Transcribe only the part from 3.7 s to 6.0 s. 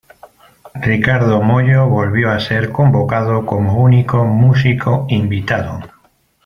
único músico invitado.